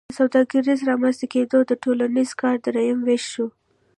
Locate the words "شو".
3.33-3.47